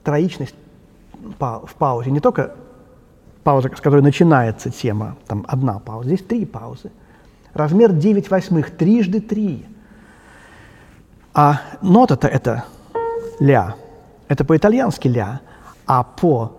троичность 0.01 0.55
в 1.39 1.75
паузе. 1.77 2.11
Не 2.11 2.19
только 2.19 2.55
пауза, 3.43 3.69
с 3.75 3.81
которой 3.81 4.01
начинается 4.01 4.69
тема, 4.69 5.17
там 5.27 5.45
одна 5.47 5.79
пауза, 5.79 6.09
здесь 6.09 6.23
три 6.23 6.45
паузы. 6.45 6.91
Размер 7.53 7.93
9 7.93 8.29
восьмых, 8.29 8.75
трижды 8.75 9.21
три. 9.21 9.65
А 11.33 11.61
нота-то 11.81 12.27
это 12.27 12.65
ля. 13.39 13.75
Это 14.27 14.45
по-итальянски 14.45 15.07
ля. 15.07 15.41
А 15.85 16.03
по 16.03 16.57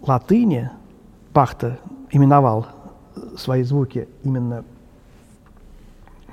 латыни 0.00 0.70
Бахта 1.34 1.78
именовал 2.10 2.66
свои 3.36 3.62
звуки 3.62 4.08
именно 4.22 4.64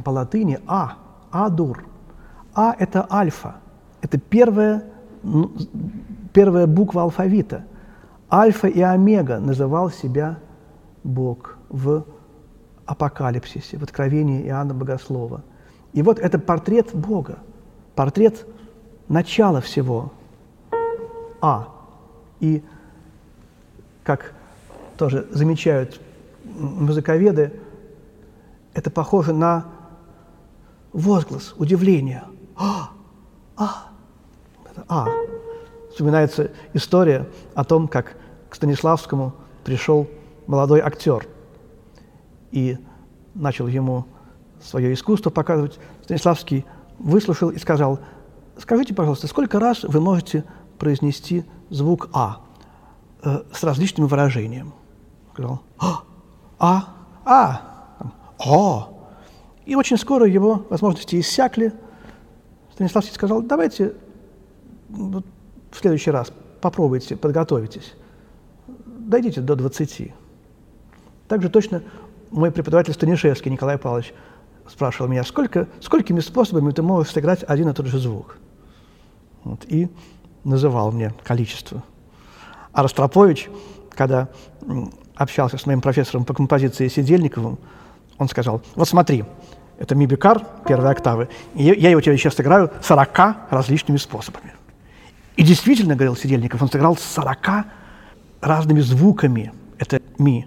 по 0.04 0.10
латыни 0.12 0.60
А, 0.68 0.98
А-дур. 1.32 1.86
А– 2.54 2.76
это 2.80 3.06
альфа, 3.12 3.56
это 4.02 4.18
первая, 4.18 4.84
первая 6.34 6.68
буква 6.68 7.04
алфавита. 7.04 7.66
Альфа 8.32 8.68
и 8.68 8.82
омега 8.82 9.40
называл 9.40 9.90
себя 9.90 10.38
Бог 11.04 11.58
в 11.70 12.06
Апокалипсисе, 12.86 13.78
в 13.78 13.84
Откровении 13.84 14.46
Иоанна 14.48 14.74
Богослова. 14.74 15.42
И 15.94 16.02
вот 16.02 16.20
это 16.20 16.38
портрет 16.38 16.94
Бога, 16.94 17.40
портрет 17.96 18.46
начала 19.08 19.62
всего– 19.62 20.14
а. 21.42 21.70
И, 22.40 22.64
как 24.04 24.34
тоже 24.98 25.28
замечают 25.32 26.00
музыковеды, 26.44 27.54
это 28.74 28.90
похоже 28.90 29.34
на 29.34 29.66
возглас, 30.94 31.54
удивление. 31.58 32.24
А! 32.56 32.92
А! 33.58 33.90
Это 34.70 34.86
а. 34.88 35.08
Вспоминается 36.00 36.52
история 36.74 37.28
о 37.56 37.66
том, 37.66 37.90
как 37.90 38.16
к 38.50 38.56
Станиславскому 38.56 39.34
пришел 39.66 40.08
молодой 40.48 40.80
актер 40.80 41.28
и 42.52 42.78
начал 43.36 43.68
ему 43.68 44.06
свое 44.64 44.94
искусство 44.94 45.30
показывать. 45.30 45.78
Станиславский 46.06 46.66
выслушал 47.00 47.50
и 47.50 47.58
сказал, 47.58 48.00
скажите, 48.58 48.94
пожалуйста, 48.94 49.28
сколько 49.28 49.60
раз 49.60 49.84
вы 49.84 50.00
можете 50.00 50.46
произнести 50.78 51.44
звук 51.70 52.08
«а» 52.14 52.44
э, 53.22 53.42
с 53.52 53.62
различным 53.62 54.08
выражением. 54.08 54.72
Сказал 55.34 55.60
«а», 55.80 56.04
«а», 56.60 56.96
«а», 57.26 57.62
«о». 58.40 59.10
И 59.66 59.76
очень 59.76 59.98
скоро 59.98 60.26
его 60.26 60.66
возможности 60.70 61.20
иссякли. 61.20 61.74
Станиславский 62.72 63.14
сказал, 63.14 63.42
давайте 63.42 63.96
в 65.72 65.78
следующий 65.78 66.12
раз 66.12 66.32
попробуйте, 66.62 67.16
подготовитесь, 67.16 67.94
дойдите 68.68 69.42
до 69.42 69.56
20. 69.56 70.12
Также 71.28 71.50
точно 71.50 71.84
мой 72.32 72.52
преподаватель 72.52 72.94
Станишевский 72.94 73.52
Николай 73.52 73.78
Павлович 73.78 74.14
спрашивал 74.68 75.10
меня, 75.10 75.24
сколько, 75.24 75.68
сколькими 75.82 76.20
способами 76.20 76.72
ты 76.72 76.82
можешь 76.82 77.14
сыграть 77.14 77.44
один 77.48 77.70
и 77.70 77.74
тот 77.74 77.88
же 77.88 77.98
звук? 78.00 78.38
Вот, 79.44 79.66
и 79.66 79.90
называл 80.44 80.92
мне 80.92 81.14
количество. 81.24 81.84
А 82.72 82.84
Ростропович, 82.84 83.50
когда 83.92 84.30
общался 85.16 85.58
с 85.58 85.66
моим 85.66 85.82
профессором 85.82 86.26
по 86.26 86.34
композиции 86.34 86.88
Сидельниковым, 86.88 87.58
он 88.18 88.28
сказал, 88.28 88.62
вот 88.76 88.88
смотри, 88.88 89.26
это 89.78 89.96
ми 89.96 90.06
бикар 90.06 90.46
первой 90.68 90.92
октавы, 90.92 91.30
и 91.56 91.64
я 91.64 91.90
его 91.90 92.02
тебе 92.02 92.18
сейчас 92.18 92.40
играю 92.40 92.72
40 92.82 93.50
различными 93.50 93.98
способами. 93.98 94.54
И 95.40 95.44
действительно, 95.44 95.96
говорил 95.96 96.18
Сидельников, 96.18 96.62
он 96.62 96.70
сыграл 96.70 96.98
40 96.98 97.66
разными 98.42 98.82
звуками. 98.82 99.54
Это 99.78 100.02
ми. 100.18 100.46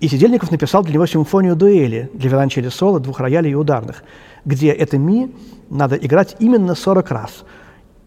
И 0.00 0.08
Сидельников 0.08 0.50
написал 0.50 0.82
для 0.82 0.94
него 0.94 1.06
симфонию 1.06 1.54
дуэли 1.54 2.10
для 2.12 2.30
виолончели 2.30 2.68
соло, 2.68 2.98
двух 2.98 3.20
роялей 3.20 3.52
и 3.52 3.54
ударных, 3.54 4.02
где 4.44 4.72
это 4.72 4.98
ми 4.98 5.32
надо 5.70 5.94
играть 5.94 6.34
именно 6.40 6.74
40 6.74 7.10
раз. 7.12 7.44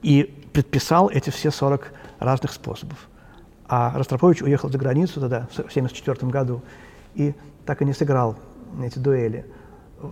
И 0.01 0.23
предписал 0.51 1.10
эти 1.10 1.29
все 1.29 1.51
40 1.51 1.93
разных 2.19 2.51
способов. 2.51 2.97
А 3.69 3.97
Ростропович 3.97 4.41
уехал 4.41 4.69
за 4.69 4.77
границу 4.77 5.21
тогда, 5.21 5.47
в 5.49 5.58
1974 5.58 6.29
году, 6.29 6.62
и 7.15 7.34
так 7.65 7.82
и 7.82 7.86
не 7.86 7.93
сыграл 7.93 8.36
эти 8.84 8.99
дуэли. 8.99 9.45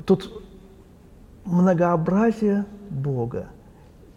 Тут 0.06 0.42
многообразие 1.44 2.64
Бога. 2.90 3.50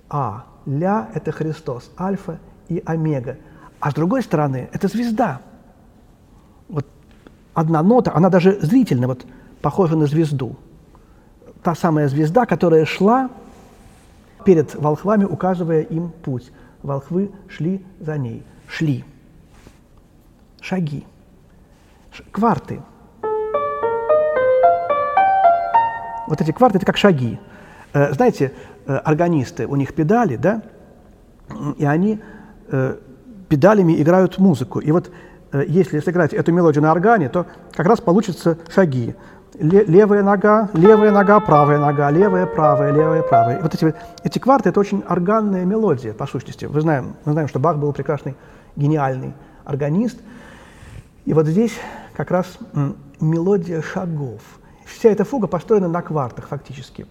А, 0.09 0.45
ля– 0.67 1.09
это 1.15 1.33
Христос, 1.33 1.91
альфа 1.99 2.39
и 2.69 2.83
омега. 2.85 3.37
А 3.81 3.91
с 3.91 3.95
другой 3.95 4.23
стороны, 4.23 4.69
это 4.73 4.89
звезда. 4.89 5.41
Вот 6.69 6.87
одна 7.55 7.83
нота, 7.83 8.13
она 8.15 8.29
даже 8.29 8.61
зрительно 8.61 9.07
вот 9.07 9.27
похожа 9.63 9.97
на 9.97 10.07
звезду. 10.07 10.57
Та 11.63 11.75
самая 11.75 12.09
звезда, 12.09 12.47
которая 12.47 12.85
шла 12.85 13.31
перед 14.45 14.75
волхвами, 14.75 15.25
указывая 15.25 15.83
им 15.83 16.11
путь. 16.23 16.51
Волхвы 16.83 17.31
шли 17.49 17.85
за 18.01 18.17
ней. 18.17 18.43
Шли. 18.67 19.05
Шаги. 20.61 21.07
Кварты. 22.33 22.81
Вот 26.27 26.41
эти 26.41 26.53
кварты– 26.53 26.79
это 26.79 26.87
как 26.87 26.97
шаги. 26.97 27.39
Э, 27.93 28.13
знаете, 28.13 28.53
органисты, 28.99 29.67
у 29.67 29.77
них 29.77 29.95
педали, 29.95 30.37
да, 30.37 30.63
и 31.79 31.85
они 31.85 32.21
э, 32.71 32.97
педалями 33.49 34.01
играют 34.01 34.39
музыку. 34.39 34.81
И 34.81 34.91
вот 34.93 35.11
если 35.67 35.99
сыграть 35.99 36.33
эту 36.33 36.53
мелодию 36.53 36.83
на 36.83 36.93
органе, 36.93 37.29
то 37.29 37.47
как 37.73 37.87
раз 37.87 38.01
получатся 38.01 38.57
шаги. 38.73 39.17
Левая 39.59 40.23
нога, 40.23 40.71
левая 40.75 41.11
нога, 41.11 41.41
правая 41.41 41.79
нога, 41.79 42.11
левая, 42.11 42.47
правая, 42.47 42.93
левая, 42.93 43.23
правая. 43.23 43.59
И 43.59 43.63
вот 43.63 43.75
эти, 43.75 43.95
эти 44.23 44.39
кварты– 44.39 44.69
это 44.71 44.79
очень 44.79 45.03
органная 45.09 45.65
мелодия, 45.65 46.15
по 46.15 46.27
сущности. 46.27 46.67
Вы 46.67 46.81
знаем, 46.81 47.17
мы 47.25 47.33
знаем, 47.33 47.49
что 47.49 47.59
Бах 47.59 47.77
был 47.79 47.93
прекрасный, 47.93 48.37
гениальный 48.77 49.35
органист. 49.65 50.19
И 51.25 51.35
вот 51.35 51.47
здесь 51.47 51.73
как 52.17 52.31
раз 52.31 52.47
мелодия 53.21 53.83
шагов– 53.83 54.41
Вся 54.91 55.11
эта 55.11 55.25
фуга 55.25 55.47
построена 55.47 55.89
на 55.89 56.03
квартах 56.03 56.49
фактически. 56.49 57.07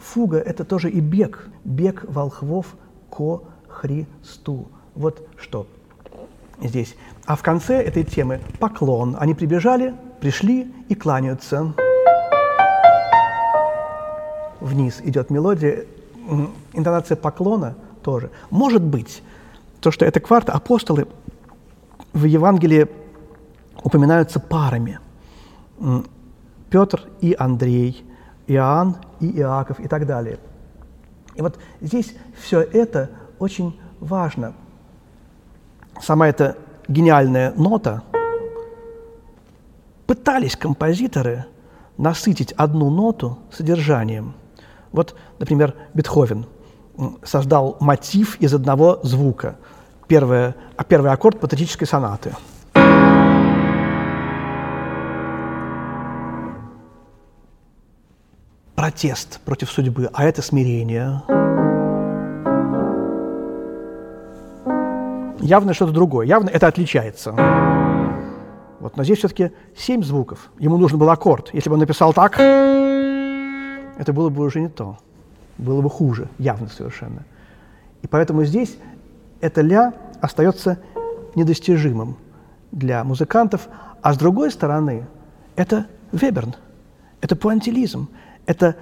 Фуга– 0.00 0.38
это 0.46 0.64
тоже 0.64 0.90
и 0.90 1.00
бег, 1.00 1.48
бег 1.64 2.04
волхвов 2.08 2.76
ко 3.10 3.42
Христу. 3.68 4.68
Вот 4.94 5.26
что 5.36 5.66
здесь. 6.62 6.96
А 7.24 7.36
в 7.36 7.42
конце 7.42 7.80
этой 7.82 8.04
темы 8.04 8.40
поклон. 8.58 9.16
Они 9.18 9.34
прибежали, 9.34 9.94
пришли 10.20 10.72
и 10.88 10.94
кланяются. 10.94 11.74
Вниз 14.60 15.00
идет 15.04 15.30
мелодия, 15.30 15.84
интонация 16.72 17.16
поклона 17.16 17.76
тоже. 18.02 18.30
Может 18.50 18.82
быть, 18.82 19.22
то, 19.80 19.90
что 19.90 20.04
это 20.04 20.20
кварта, 20.20 20.52
апостолы 20.52 21.06
в 22.12 22.24
Евангелии 22.24 22.88
упоминаются 23.82 24.40
парами– 24.40 24.98
Петр 26.70 27.04
и 27.20 27.34
Андрей, 27.38 28.04
Иоанн 28.48 28.96
и 29.20 29.38
Иаков 29.38 29.78
и 29.78 29.86
так 29.86 30.06
далее. 30.06 30.38
И 31.36 31.42
вот 31.42 31.58
здесь 31.80 32.14
все 32.40 32.60
это 32.60 33.10
очень 33.38 33.78
важно. 34.00 34.54
Сама 36.00 36.28
эта 36.28 36.56
гениальная 36.88 37.52
нота 37.52 38.02
пытались 40.06 40.56
композиторы 40.56 41.44
насытить 41.96 42.52
одну 42.52 42.90
ноту 42.90 43.38
содержанием. 43.52 44.34
Вот, 44.92 45.14
например, 45.38 45.74
Бетховен 45.94 46.46
создал 47.22 47.76
мотив 47.80 48.40
из 48.40 48.54
одного 48.54 49.00
звука. 49.02 49.56
Первое, 50.06 50.56
а 50.76 50.84
первый 50.84 51.12
аккорд 51.12 51.38
патетической 51.38 51.86
сонаты– 51.86 52.34
протест 58.88 59.40
против 59.44 59.70
судьбы, 59.70 60.08
а 60.14 60.24
это 60.24 60.40
смирение. 60.40 61.22
Явно 65.40 65.74
что-то 65.74 65.92
другое, 65.92 66.26
явно 66.26 66.48
это 66.48 66.66
отличается. 66.68 67.32
Вот, 68.80 68.96
но 68.96 69.04
здесь 69.04 69.18
все-таки 69.18 69.50
семь 69.76 70.02
звуков. 70.02 70.50
Ему 70.58 70.78
нужен 70.78 70.98
был 70.98 71.10
аккорд. 71.10 71.50
Если 71.52 71.68
бы 71.68 71.74
он 71.74 71.80
написал 71.80 72.14
так, 72.14 72.38
это 72.38 74.12
было 74.14 74.30
бы 74.30 74.42
уже 74.42 74.58
не 74.58 74.70
то. 74.70 74.96
Было 75.58 75.82
бы 75.82 75.90
хуже, 75.90 76.28
явно 76.38 76.68
совершенно. 76.68 77.24
И 78.00 78.06
поэтому 78.06 78.42
здесь 78.44 78.78
это 79.42 79.60
ля 79.60 79.92
остается 80.22 80.78
недостижимым 81.34 82.16
для 82.72 83.04
музыкантов, 83.04 83.68
а 84.00 84.14
с 84.14 84.16
другой 84.16 84.50
стороны, 84.50 85.06
это 85.56 85.84
веберн, 86.10 86.54
это 87.20 87.36
пуантилизм, 87.36 88.08
это 88.48 88.76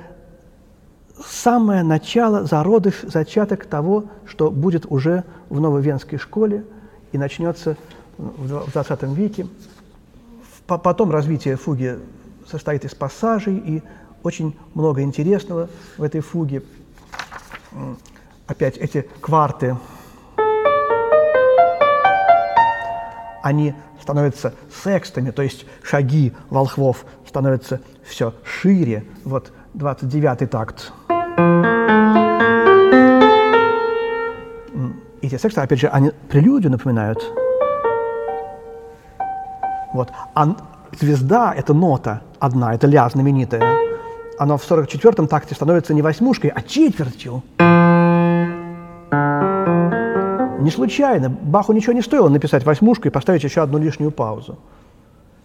самое 1.26 1.82
начало, 1.82 2.44
зародыш, 2.44 3.00
зачаток 3.02 3.66
того, 3.66 4.04
что 4.24 4.52
будет 4.52 4.86
уже 4.88 5.24
в 5.50 5.60
нововенской 5.60 6.20
школе 6.20 6.64
и 7.10 7.18
начнется 7.18 7.76
в 8.16 8.70
20 8.70 9.02
веке. 9.02 9.48
Потом 10.68 11.10
развитие 11.10 11.56
фуги 11.56 11.98
состоит 12.48 12.84
из 12.84 12.94
пассажей, 12.94 13.56
и 13.56 13.82
очень 14.22 14.56
много 14.74 15.02
интересного 15.02 15.68
в 15.98 16.02
этой 16.04 16.20
фуге. 16.20 16.62
Опять 18.46 18.76
эти 18.76 19.04
кварты, 19.20 19.76
они 23.42 23.74
становятся 24.06 24.54
секстами, 24.84 25.32
то 25.32 25.42
есть 25.42 25.66
шаги 25.82 26.32
волхвов 26.48 27.04
становятся 27.26 27.80
все 28.04 28.34
шире. 28.44 29.04
Вот 29.24 29.50
29 29.74 30.48
такт. 30.48 30.92
Эти 35.22 35.36
сексты, 35.38 35.60
опять 35.60 35.80
же, 35.80 35.88
они 35.88 36.12
прелюдию 36.28 36.70
напоминают. 36.70 37.18
Вот. 39.92 40.12
А 40.36 40.56
звезда– 41.00 41.52
это 41.56 41.74
нота 41.74 42.22
одна, 42.38 42.74
это 42.74 42.86
ля 42.86 43.08
знаменитая. 43.08 43.64
Она 44.38 44.56
в 44.56 44.70
44-м 44.70 45.26
такте 45.26 45.56
становится 45.56 45.94
не 45.94 46.02
восьмушкой, 46.02 46.50
а 46.50 46.62
четвертью. 46.62 47.42
Не 50.66 50.72
случайно. 50.72 51.28
Баху 51.28 51.72
ничего 51.72 51.92
не 51.92 52.02
стоило 52.02 52.28
написать 52.28 52.64
восьмушку 52.64 53.06
и 53.06 53.10
поставить 53.12 53.44
еще 53.44 53.62
одну 53.62 53.78
лишнюю 53.78 54.10
паузу. 54.10 54.58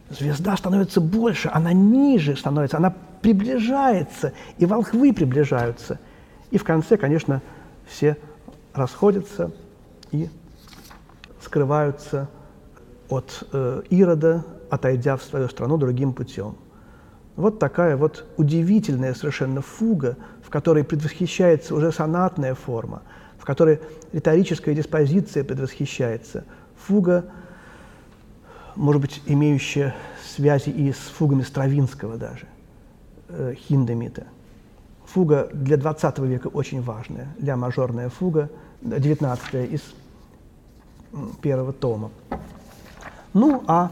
Звезда 0.10 0.58
становится 0.58 1.00
больше, 1.00 1.48
она 1.54 1.74
ниже 1.74 2.36
становится, 2.36 2.78
она 2.78 2.92
приближается, 3.22 4.34
и 4.58 4.66
волхвы 4.66 5.14
приближаются. 5.14 6.00
И 6.50 6.58
в 6.58 6.64
конце, 6.64 6.98
конечно, 6.98 7.44
все 7.86 8.18
расходятся 8.74 9.52
и 10.12 10.28
скрываются 11.40 12.28
от 13.08 13.48
э, 13.54 13.84
Ирода, 13.92 14.44
отойдя 14.72 15.18
в 15.18 15.24
свою 15.24 15.50
страну 15.50 15.78
другим 15.78 16.14
путем. 16.14 16.56
Вот 17.36 17.60
такая 17.60 17.96
вот 17.96 18.26
удивительная 18.38 19.14
совершенно 19.14 19.62
фуга, 19.62 20.18
в 20.44 20.50
которой 20.50 20.84
предвосхищается 20.84 21.76
уже 21.76 21.92
сонатная 21.92 22.56
форма, 22.56 23.04
в 23.42 23.46
которой 23.46 23.82
риторическая 24.14 24.76
диспозиция 24.76 25.44
предвосхищается. 25.44 26.46
Фуга– 26.78 27.26
может 28.76 29.02
быть, 29.02 29.22
имеющая 29.26 29.96
связи 30.24 30.70
и 30.70 30.92
с 30.92 30.98
фугами 30.98 31.42
Стравинского 31.42 32.18
даже, 32.18 32.46
э, 33.30 33.54
Хиндемита. 33.56 34.26
фуга 35.06 35.50
для 35.52 35.76
20 35.76 36.20
века 36.20 36.48
очень 36.48 36.82
важная, 36.82 37.28
ля 37.40 37.58
мажорная 37.58 38.10
фуга, 38.10 38.50
19 38.82 39.74
из 39.74 39.82
первого 41.42 41.74
тома. 41.74 42.12
Ну, 43.34 43.64
а 43.68 43.92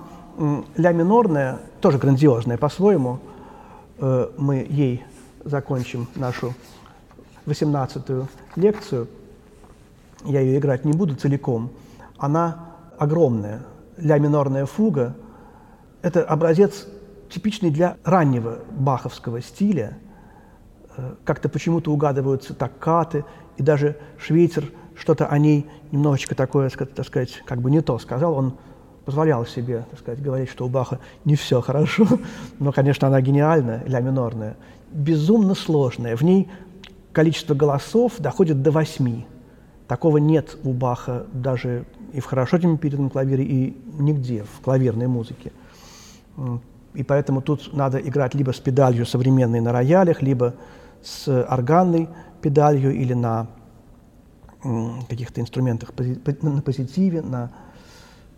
ля 0.77 0.91
минорная, 0.93 1.59
тоже 1.81 1.97
грандиозная 1.97 2.57
по-своему, 2.57 3.19
э, 3.97 4.29
мы 4.37 4.65
ей 4.69 5.03
закончим 5.43 6.07
нашу 6.15 6.53
18-ю 7.45 8.27
лекцию. 8.55 9.07
Я 10.25 10.41
ее 10.41 10.59
играть 10.59 10.85
не 10.85 10.93
буду 10.93 11.15
целиком. 11.15 11.71
Она 12.17 12.65
огромная. 12.97 13.61
Ля 13.97 14.17
минорная 14.17 14.65
фуга– 14.65 15.15
это 16.01 16.23
образец 16.23 16.87
типичный 17.29 17.69
для 17.69 17.97
раннего 18.03 18.59
баховского 18.71 19.41
стиля. 19.41 19.97
Э, 20.97 21.15
как-то 21.23 21.49
почему-то 21.49 21.91
угадываются 21.91 22.53
таккаты, 22.53 23.23
и 23.57 23.63
даже 23.63 23.97
Швейцер 24.17 24.71
что-то 24.95 25.27
о 25.27 25.37
ней 25.37 25.65
немножечко 25.91 26.35
такое, 26.35 26.69
так 26.69 27.05
сказать, 27.05 27.41
как 27.45 27.61
бы 27.61 27.71
не 27.71 27.81
то 27.81 27.97
сказал. 27.99 28.33
Он 28.33 28.57
позволял 29.05 29.45
себе, 29.45 29.85
так 29.89 29.99
сказать, 29.99 30.21
говорить, 30.21 30.49
что 30.49 30.65
у 30.65 30.69
Баха 30.69 30.99
не 31.25 31.35
все 31.35 31.61
хорошо, 31.61 32.07
но, 32.59 32.71
конечно, 32.71 33.07
она 33.07 33.21
гениальная, 33.21 33.83
ля 33.85 34.01
минорная, 34.01 34.57
безумно 34.91 35.55
сложная. 35.55 36.15
В 36.15 36.21
ней 36.21 36.49
количество 37.11 37.53
голосов 37.53 38.13
доходит 38.19 38.61
до 38.61 38.71
восьми. 38.71 39.25
Такого 39.89 40.17
нет 40.17 40.55
у 40.63 40.71
Баха 40.71 41.25
даже 41.33 41.83
и 42.13 42.19
в 42.19 42.25
хорошо 42.25 42.59
темперированном 42.59 43.09
клавире, 43.09 43.43
и 43.43 43.75
нигде 43.97 44.43
в 44.43 44.61
клавирной 44.61 45.07
музыке. 45.07 45.51
И 46.93 47.01
поэтому 47.03 47.41
тут 47.41 47.73
надо 47.73 47.97
играть 47.97 48.35
либо 48.35 48.51
с 48.51 48.59
педалью 48.59 49.07
современной 49.07 49.61
на 49.61 49.71
роялях, 49.71 50.21
либо 50.21 50.53
с 51.01 51.27
органной 51.27 52.07
педалью 52.39 52.93
или 52.93 53.13
на 53.13 53.47
каких-то 55.09 55.41
инструментах 55.41 55.91
на 56.41 56.61
позитиве, 56.61 57.23
на 57.23 57.51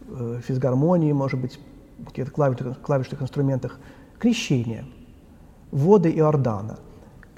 э, 0.07 0.39
физгармонии, 0.47 1.11
может 1.11 1.41
быть, 1.41 1.59
каких-то 2.05 2.31
клавишных, 2.31 2.79
клавишных 2.79 3.21
инструментах. 3.21 3.77
Крещение. 4.19 4.85
Воды 5.71 6.11
Иордана. 6.11 6.79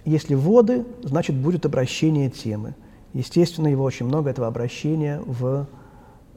Если 0.06 0.36
воды, 0.36 0.86
значит, 1.02 1.36
будет 1.36 1.66
обращение 1.66 2.30
темы. 2.30 2.76
Естественно, 3.14 3.68
его 3.68 3.84
очень 3.84 4.08
много, 4.08 4.30
этого 4.30 4.48
обращения 4.48 5.22
в 5.26 5.68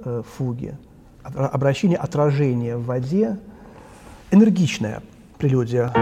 э, 0.05 0.23
фуге. 0.37 0.79
Обращение 1.23 1.97
отражения 1.97 2.77
в 2.77 2.85
воде– 2.85 3.39
энергичная 4.31 5.03
прелюдия. 5.39 5.93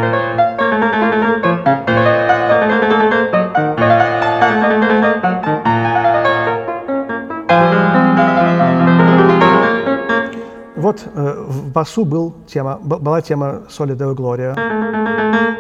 Вот 10.77 11.03
э, 11.15 11.45
в 11.49 11.73
басу 11.73 12.05
был 12.05 12.35
тема, 12.47 12.79
была 12.83 13.23
тема 13.23 13.63
«Соли 13.71 13.95
Део 13.95 14.15
Глория». 14.15 15.54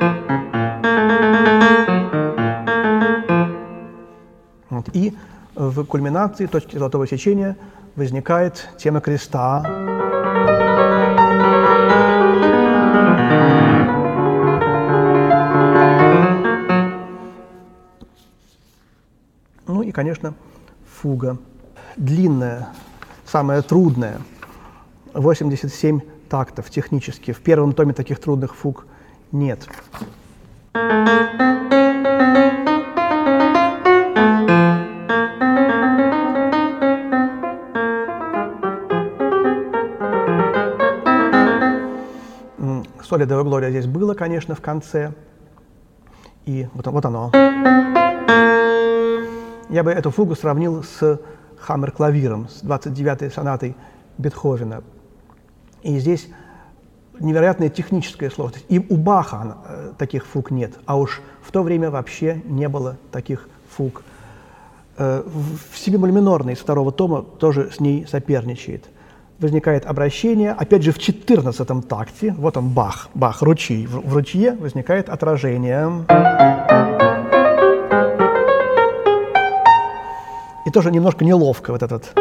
Вот. 4.86 4.96
И 4.96 5.14
в 5.54 5.84
кульминации 5.84 6.46
точки 6.46 6.76
золотого 6.76 7.06
сечения 7.06 7.56
возникает 7.96 8.68
тема 8.78 9.00
креста. 9.00 9.62
конечно, 19.94 20.34
фуга. 20.86 21.38
Длинная, 21.96 22.68
самая 23.24 23.62
трудная, 23.62 24.20
87 25.14 26.00
тактов 26.28 26.68
технически. 26.68 27.32
В 27.32 27.40
первом 27.40 27.72
томе 27.72 27.94
таких 27.94 28.18
трудных 28.18 28.54
фуг 28.54 28.86
нет. 29.32 29.66
Соли 43.14 43.26
Део 43.26 43.44
Глория 43.44 43.70
здесь 43.70 43.86
было, 43.86 44.14
конечно, 44.14 44.56
в 44.56 44.60
конце. 44.60 45.12
И 46.46 46.66
вот, 46.74 46.84
вот 46.88 47.04
оно. 47.04 47.30
Я 49.68 49.84
бы 49.84 49.92
эту 49.92 50.10
фугу 50.10 50.34
сравнил 50.34 50.82
с 50.82 51.20
хаммер-клавиром, 51.60 52.48
с 52.48 52.64
29-й 52.64 53.30
сонатой 53.30 53.76
Бетховена. 54.18 54.82
И 55.84 55.96
здесь 56.00 56.28
невероятная 57.20 57.68
техническая 57.68 58.30
сложность. 58.30 58.66
И 58.68 58.80
у 58.80 58.96
Баха 58.96 59.58
э, 59.64 59.92
таких 59.96 60.26
фуг 60.26 60.50
нет, 60.50 60.72
а 60.84 60.96
уж 60.98 61.22
в 61.40 61.52
то 61.52 61.62
время 61.62 61.92
вообще 61.92 62.42
не 62.44 62.68
было 62.68 62.96
таких 63.12 63.48
фуг. 63.70 64.02
Э, 64.96 65.22
в 65.24 65.78
си 65.78 65.92
минорной 65.92 66.54
из 66.54 66.58
второго 66.58 66.90
тома 66.90 67.22
тоже 67.22 67.70
с 67.70 67.78
ней 67.78 68.08
соперничает. 68.08 68.86
Возникает 69.38 69.84
обращение, 69.86 70.52
опять 70.52 70.82
же, 70.82 70.92
в 70.92 70.98
14 70.98 71.88
такте, 71.88 72.32
вот 72.38 72.56
он 72.56 72.68
Бах, 72.70 73.08
Бах, 73.14 73.42
ручей, 73.42 73.86
в 73.86 74.14
ручье 74.14 74.52
возникает 74.52 75.08
отражение. 75.08 76.04
И 80.64 80.70
тоже 80.70 80.90
немножко 80.92 81.24
неловко 81.24 81.72
вот 81.72 81.82
этот 81.82 82.14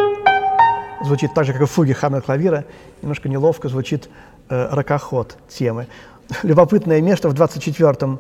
звучит 1.03 1.33
так 1.33 1.45
же, 1.45 1.53
как 1.53 1.61
и 1.61 1.65
в 1.65 1.71
фуге 1.71 1.93
Хаммер 1.93 2.21
клавира, 2.21 2.65
немножко 3.01 3.29
неловко 3.29 3.69
звучит 3.69 4.09
э, 4.49 4.69
ракоход 4.71 5.37
темы. 5.47 5.87
Любопытное 6.43 7.01
место 7.01 7.29
в 7.29 7.33
24-м 7.33 8.19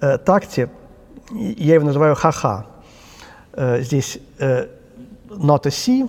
э, 0.00 0.18
такте, 0.18 0.68
я 1.30 1.74
его 1.74 1.86
называю 1.86 2.14
ха-ха. 2.14 2.66
Э, 3.52 3.80
здесь 3.80 4.18
э, 4.38 4.66
нота 5.30 5.70
си 5.70 6.06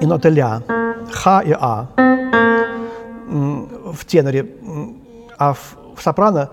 и 0.00 0.06
нота 0.06 0.28
ля, 0.28 0.62
ха 1.10 1.40
и 1.42 1.52
а 1.52 1.88
в 3.92 4.04
теноре, 4.06 4.46
а 5.38 5.52
в, 5.52 5.76
в 5.96 6.02
сопрано 6.02 6.50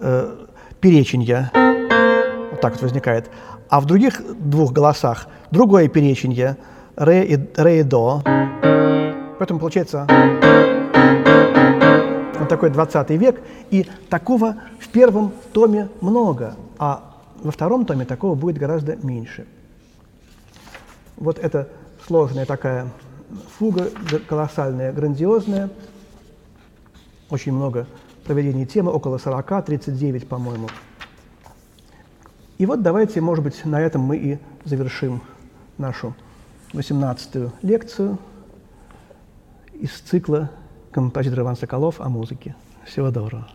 э, 0.00 0.46
переченье, 0.80 1.50
вот 2.50 2.60
так 2.60 2.72
вот 2.74 2.82
возникает. 2.82 3.30
А 3.68 3.80
в 3.80 3.86
других 3.86 4.22
двух 4.38 4.72
голосах 4.72 5.26
другое 5.50 5.88
переченье 5.88 6.56
ре 6.96 7.24
и, 7.24 7.38
ре 7.56 7.80
и 7.80 7.82
до. 7.82 8.22
Поэтому 9.38 9.58
получается 9.60 10.06
вот 12.38 12.48
такой 12.48 12.70
20 12.70 13.10
век. 13.10 13.40
И 13.70 13.86
такого 14.08 14.56
в 14.78 14.88
первом 14.88 15.32
томе 15.52 15.88
много, 16.00 16.54
а 16.78 17.14
во 17.42 17.50
втором 17.50 17.84
томе 17.84 18.04
такого 18.04 18.34
будет 18.34 18.58
гораздо 18.58 18.96
меньше. 18.96 19.46
Вот 21.16 21.38
это 21.38 21.68
сложная 22.06 22.46
такая 22.46 22.88
фуга, 23.58 23.90
колоссальная, 24.28 24.92
грандиозная. 24.92 25.70
Очень 27.30 27.52
много 27.52 27.86
проведений 28.24 28.66
темы, 28.66 28.92
около 28.92 29.18
40, 29.18 29.64
39, 29.64 30.28
по-моему. 30.28 30.68
И 32.58 32.66
вот 32.66 32.82
давайте, 32.82 33.20
может 33.20 33.44
быть, 33.44 33.64
на 33.64 33.80
этом 33.80 34.02
мы 34.02 34.16
и 34.16 34.38
завершим 34.64 35.22
нашу 35.78 36.14
18-ю 36.72 37.52
лекцию 37.62 38.18
из 39.72 39.90
цикла 39.90 40.50
композитора 40.90 41.42
Иван 41.42 41.56
Соколов 41.56 42.00
о 42.00 42.08
музыке. 42.08 42.54
Всего 42.84 43.10
доброго. 43.10 43.48